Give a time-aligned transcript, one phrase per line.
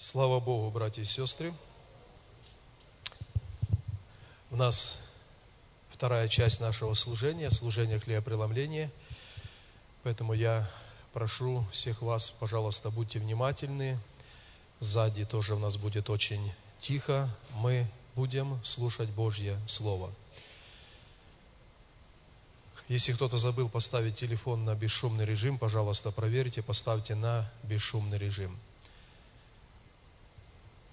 [0.00, 1.52] Слава Богу, братья и сестры.
[4.48, 4.96] У нас
[5.90, 8.92] вторая часть нашего служения, служение хлебопреломления.
[10.04, 10.70] Поэтому я
[11.12, 13.98] прошу всех вас, пожалуйста, будьте внимательны.
[14.78, 17.28] Сзади тоже у нас будет очень тихо.
[17.54, 20.12] Мы будем слушать Божье Слово.
[22.86, 28.56] Если кто-то забыл поставить телефон на бесшумный режим, пожалуйста, проверьте, поставьте на бесшумный режим.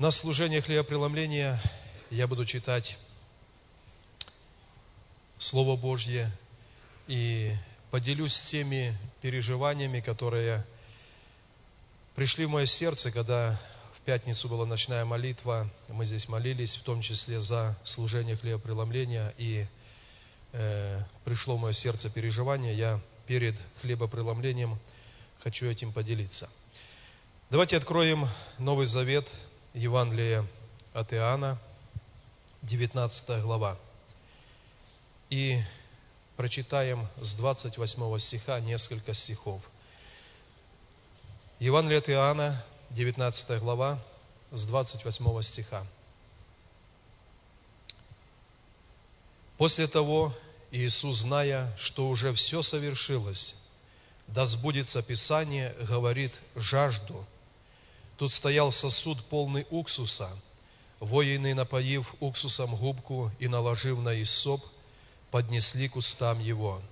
[0.00, 1.60] На служение хлебопреломления
[2.08, 2.96] я буду читать
[5.36, 6.32] Слово Божье
[7.06, 7.54] и
[7.90, 10.64] поделюсь теми переживаниями, которые
[12.14, 13.60] пришли в мое сердце, когда
[13.94, 19.66] в пятницу была ночная молитва, мы здесь молились, в том числе за служение хлебопреломления, и
[20.52, 24.78] э, пришло в мое сердце переживание, я перед хлебопреломлением
[25.40, 26.48] хочу этим поделиться.
[27.50, 29.28] Давайте откроем Новый Завет,
[29.74, 30.44] Евангелие
[30.92, 31.56] от Иоанна,
[32.62, 33.76] 19 глава.
[35.30, 35.62] И
[36.36, 39.62] прочитаем с 28 стиха несколько стихов.
[41.60, 44.00] Евангелие от Иоанна, 19 глава,
[44.50, 45.86] с 28 стиха.
[49.56, 50.34] После того
[50.72, 53.54] Иисус, зная, что уже все совершилось,
[54.26, 57.24] да сбудется Писание, говорит, жажду.
[58.20, 60.30] Тут стоял сосуд, полный уксуса.
[60.98, 64.60] Воины, напоив уксусом губку и наложив на иссоп,
[65.30, 66.82] поднесли к устам его.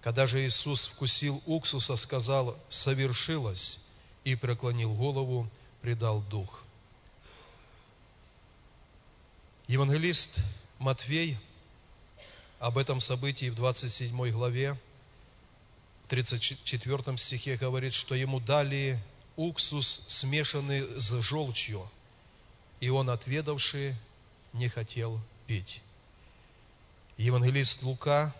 [0.00, 3.80] Когда же Иисус вкусил уксуса, сказал, «Совершилось»,
[4.22, 5.50] и преклонил голову,
[5.82, 6.62] предал дух.
[9.66, 10.38] Евангелист
[10.78, 11.36] Матвей
[12.60, 14.78] об этом событии в 27 главе,
[16.04, 19.02] в 34 стихе говорит, что ему дали
[19.36, 21.88] уксус, смешанный с желчью,
[22.80, 23.96] и он, отведавший,
[24.52, 25.80] не хотел пить.
[27.16, 28.34] Евангелист Лука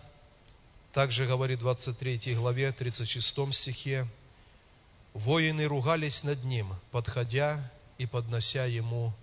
[0.93, 4.07] также говорит в 23 главе, 36 стихе,
[5.13, 9.13] «Воины ругались над ним, подходя и поднося ему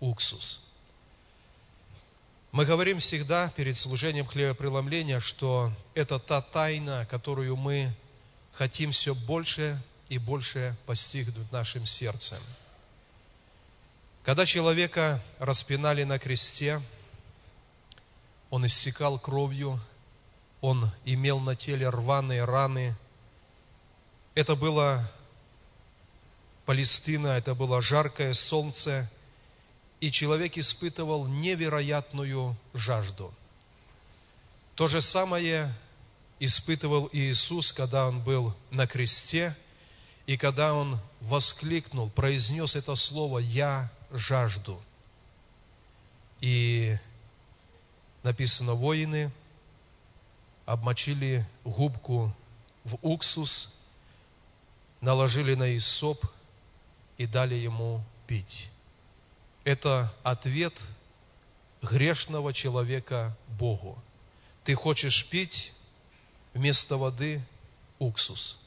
[0.00, 0.60] уксус».
[2.52, 7.92] Мы говорим всегда перед служением хлебопреломления, что это та тайна, которую мы
[8.52, 12.38] хотим все больше и больше постигнуть нашим сердцем.
[14.24, 16.80] Когда человека распинали на кресте,
[18.50, 19.80] он иссекал кровью,
[20.60, 22.96] он имел на теле рваные раны.
[24.34, 25.10] Это было
[26.64, 29.10] Палестина, это было жаркое солнце,
[30.00, 33.34] и человек испытывал невероятную жажду.
[34.74, 35.72] То же самое
[36.40, 39.56] испытывал Иисус, когда Он был на кресте,
[40.26, 44.82] и когда Он воскликнул, произнес это слово «Я жажду».
[46.40, 46.96] И
[48.22, 49.30] написано, воины
[50.66, 52.34] обмочили губку
[52.84, 53.70] в уксус,
[55.00, 56.24] наложили на Исоп
[57.16, 58.70] и дали ему пить
[59.64, 60.74] это ответ
[61.82, 63.98] грешного человека Богу.
[64.64, 65.72] Ты хочешь пить
[66.52, 67.42] вместо воды
[67.98, 68.58] уксус.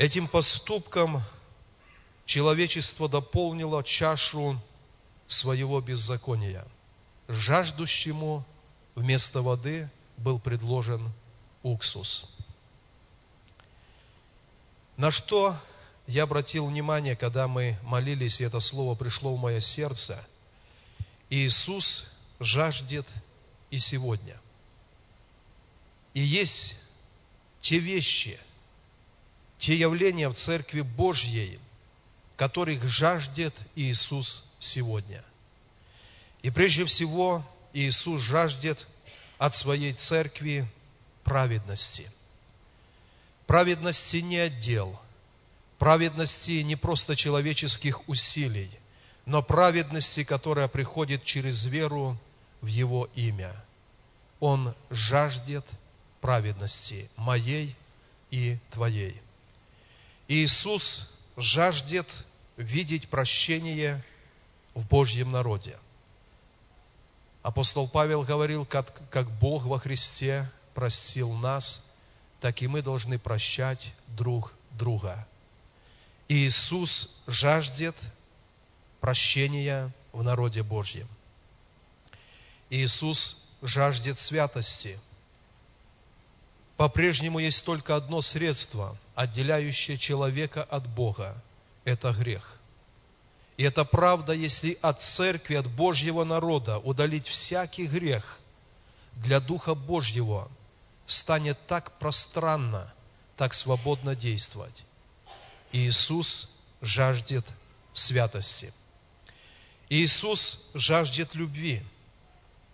[0.00, 1.22] Этим поступком
[2.24, 4.58] человечество дополнило чашу
[5.26, 6.66] своего беззакония.
[7.28, 8.46] Жаждущему
[8.94, 11.12] вместо воды был предложен
[11.62, 12.24] уксус.
[14.96, 15.54] На что
[16.06, 20.26] я обратил внимание, когда мы молились, и это слово пришло в мое сердце,
[21.28, 23.06] Иисус жаждет
[23.70, 24.40] и сегодня.
[26.14, 26.74] И есть
[27.60, 28.40] те вещи,
[29.60, 31.60] те явления в Церкви Божьей,
[32.36, 35.22] которых жаждет Иисус сегодня.
[36.42, 38.84] И прежде всего Иисус жаждет
[39.38, 40.66] от своей Церкви
[41.22, 42.10] праведности.
[43.46, 45.00] Праведности не отдел–
[45.80, 48.70] праведности не просто человеческих усилий,
[49.24, 52.18] но праведности, которая приходит через веру
[52.60, 53.56] в Его имя.
[54.40, 55.64] Он жаждет
[56.20, 57.74] праведности моей
[58.30, 59.20] и твоей.
[60.30, 62.06] Иисус жаждет
[62.56, 64.00] видеть прощение
[64.74, 65.76] в Божьем народе.
[67.42, 71.84] Апостол Павел говорил, как, как Бог во Христе простил нас,
[72.40, 75.26] так и мы должны прощать друг друга.
[76.28, 77.96] Иисус жаждет
[79.00, 81.08] прощения в народе Божьем.
[82.68, 85.00] Иисус жаждет святости.
[86.80, 91.36] По-прежнему есть только одно средство, отделяющее человека от Бога.
[91.84, 92.56] Это грех.
[93.58, 98.40] И это правда, если от церкви, от Божьего народа удалить всякий грех,
[99.12, 100.50] для Духа Божьего
[101.04, 102.90] станет так пространно,
[103.36, 104.82] так свободно действовать.
[105.72, 106.48] Иисус
[106.80, 107.44] жаждет
[107.92, 108.72] святости.
[109.90, 111.82] Иисус жаждет любви.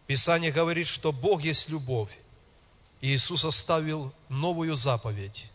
[0.06, 2.17] Писание говорит, что Бог есть любовь.
[3.00, 5.50] Иисус оставил новую заповедь.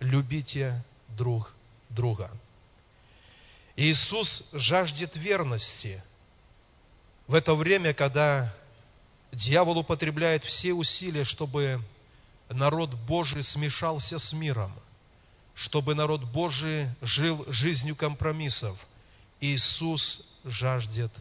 [0.00, 1.52] Любите друг
[1.88, 2.30] друга.
[3.76, 6.02] Иисус жаждет верности
[7.26, 8.52] в это время, когда
[9.32, 11.80] дьявол употребляет все усилия, чтобы
[12.48, 14.72] народ Божий смешался с миром,
[15.54, 18.76] чтобы народ Божий жил жизнью компромиссов.
[19.40, 21.12] Иисус жаждет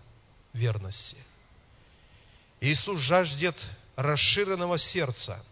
[0.53, 1.17] верности.
[2.59, 3.55] Иисус жаждет
[3.95, 5.43] расширенного сердца,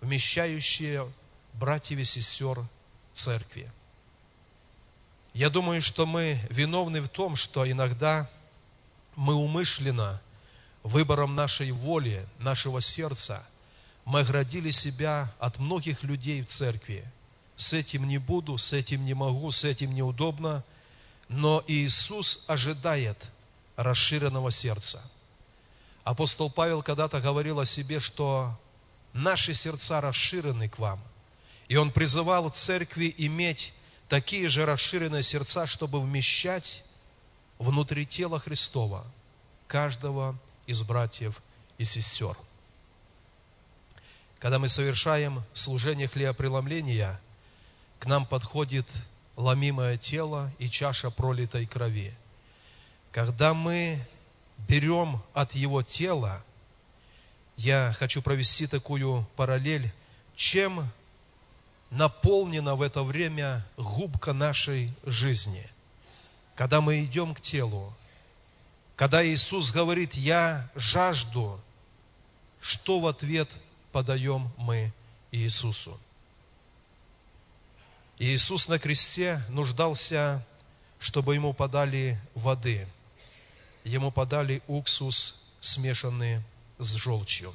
[0.00, 1.10] вмещающее
[1.54, 2.66] братьев и сестер
[3.14, 3.70] церкви.
[5.32, 8.30] Я думаю, что мы виновны в том, что иногда
[9.16, 10.20] мы умышленно,
[10.82, 13.46] выбором нашей воли, нашего сердца,
[14.04, 17.04] мы оградили себя от многих людей в церкви.
[17.56, 20.62] С этим не буду, с этим не могу, с этим неудобно.
[21.28, 23.26] Но Иисус ожидает
[23.74, 25.02] расширенного сердца.
[26.04, 28.56] Апостол Павел когда-то говорил о себе, что
[29.16, 31.00] наши сердца расширены к вам.
[31.68, 33.72] И он призывал церкви иметь
[34.08, 36.84] такие же расширенные сердца, чтобы вмещать
[37.58, 39.04] внутри тела Христова
[39.66, 41.40] каждого из братьев
[41.78, 42.36] и сестер.
[44.38, 47.20] Когда мы совершаем служение хлебопреломления,
[47.98, 48.86] к нам подходит
[49.34, 52.14] ломимое тело и чаша пролитой крови.
[53.12, 54.06] Когда мы
[54.68, 56.44] берем от его тела,
[57.56, 59.92] я хочу провести такую параллель,
[60.36, 60.86] чем
[61.90, 65.66] наполнена в это время губка нашей жизни.
[66.54, 67.94] Когда мы идем к телу,
[68.94, 71.60] когда Иисус говорит, я жажду,
[72.60, 73.50] что в ответ
[73.92, 74.92] подаем мы
[75.30, 75.98] Иисусу?
[78.18, 80.44] Иисус на кресте нуждался,
[80.98, 82.88] чтобы ему подали воды.
[83.84, 86.42] Ему подали уксус, смешанный
[86.78, 87.54] с желчью.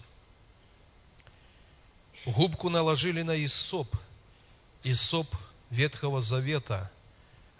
[2.26, 3.88] Губку наложили на Иссоп–
[4.84, 5.28] Исоп
[5.70, 6.90] Ветхого Завета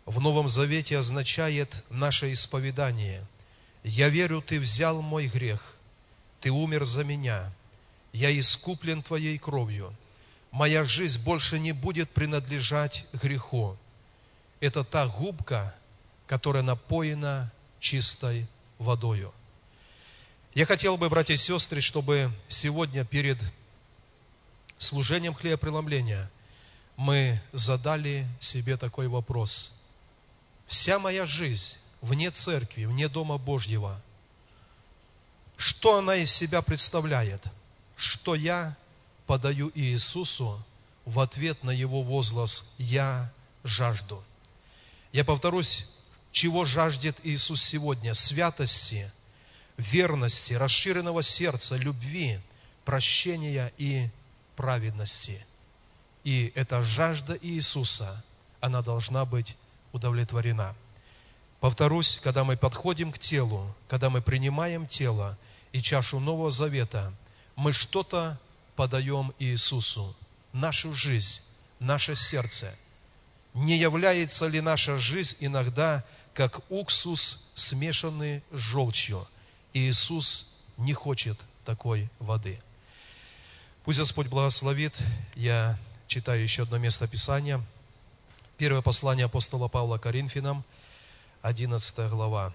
[0.06, 3.26] в Новом Завете означает наше исповедание.
[3.84, 5.76] «Я верю, Ты взял мой грех,
[6.40, 7.52] Ты умер за меня,
[8.12, 9.96] я искуплен Твоей кровью,
[10.50, 13.78] моя жизнь больше не будет принадлежать греху».
[14.60, 15.76] Это та губка,
[16.28, 18.48] которая напоена чистой
[18.78, 19.34] водою.
[20.54, 23.38] Я хотел бы, братья и сестры, чтобы сегодня перед
[24.78, 26.30] служением хлебопреломления–
[27.02, 29.72] мы задали себе такой вопрос.
[30.68, 34.00] Вся моя жизнь вне церкви, вне Дома Божьего,
[35.58, 37.44] что она из себя представляет?
[37.96, 38.78] Что я
[39.26, 40.64] подаю Иисусу
[41.06, 43.32] в ответ на Его возглас «Я
[43.64, 44.24] жажду».
[45.12, 45.88] Я повторюсь,
[46.32, 48.14] чего жаждет Иисус сегодня?
[48.14, 49.12] Святости,
[49.82, 52.40] верности, расширенного сердца, любви,
[52.86, 54.08] прощения и
[54.56, 55.46] праведности–
[56.24, 58.24] и эта жажда Иисуса,
[58.60, 59.56] она должна быть
[59.92, 60.76] удовлетворена.
[61.60, 65.38] Повторюсь, когда мы подходим к телу, когда мы принимаем тело
[65.72, 67.14] и чашу Нового Завета,
[67.56, 68.40] мы что-то
[68.76, 70.16] подаем Иисусу,
[70.54, 71.42] нашу жизнь,
[71.80, 72.76] наше сердце.
[73.54, 79.28] Не является ли наша жизнь иногда как уксус, смешанный с желчью?
[79.74, 80.48] Иисус
[80.78, 82.62] не хочет такой воды.
[83.84, 84.94] Пусть Господь благословит.
[85.36, 87.62] Я читаю еще одно место Писания.
[88.58, 90.64] Первое послание апостола Павла Коринфянам,
[91.42, 92.54] 11 глава,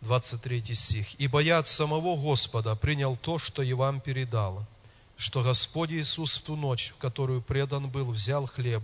[0.00, 1.20] 23 стих.
[1.20, 4.66] «Ибо я от самого Господа принял то, что и вам передал,
[5.16, 8.82] что Господь Иисус в ту ночь, в которую предан был, взял хлеб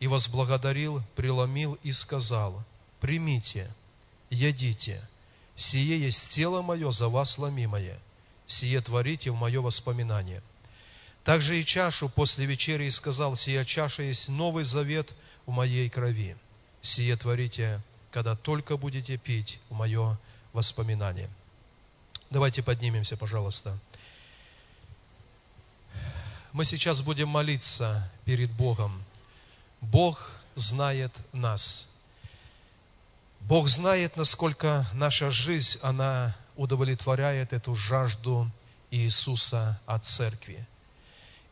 [0.00, 2.64] и возблагодарил, преломил и сказал,
[3.00, 3.72] «Примите,
[4.30, 5.06] едите,
[5.56, 7.98] сие есть тело мое за вас ломимое,
[8.46, 10.42] сие творите в мое воспоминание».
[11.24, 15.12] Также и чашу после вечери сказал, «Сия чаша есть новый завет
[15.46, 16.36] в моей крови.
[16.80, 17.80] Сие творите,
[18.10, 20.18] когда только будете пить в мое
[20.52, 21.30] воспоминание».
[22.32, 23.78] Давайте поднимемся, пожалуйста.
[26.52, 29.04] Мы сейчас будем молиться перед Богом.
[29.82, 31.88] Бог знает нас.
[33.46, 38.50] Бог знает, насколько наша жизнь, она удовлетворяет эту жажду
[38.90, 40.66] Иисуса от церкви.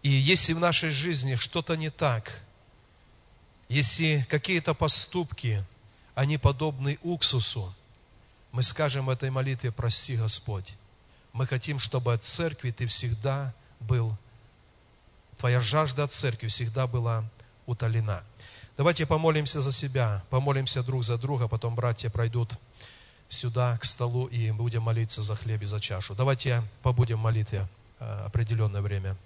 [0.03, 2.31] И если в нашей жизни что-то не так,
[3.69, 5.65] если какие-то поступки,
[6.15, 7.75] они подобны уксусу.
[8.53, 10.73] Мы скажем в этой молитве, прости, Господь.
[11.33, 14.17] Мы хотим, чтобы от церкви ты всегда был,
[15.39, 17.25] твоя жажда от церкви всегда была
[17.67, 18.25] утолена.
[18.81, 22.55] Давайте помолимся за себя, помолимся друг за друга, потом братья пройдут
[23.29, 26.15] сюда, к столу, и будем молиться за хлеб и за чашу.
[26.15, 27.69] Давайте побудем в молитве
[27.99, 29.19] э, определенное время.